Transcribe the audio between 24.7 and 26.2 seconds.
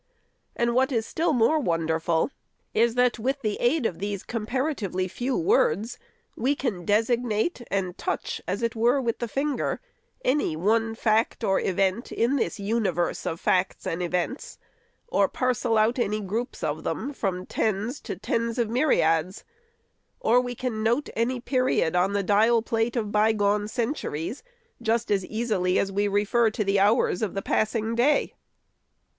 just as easily as we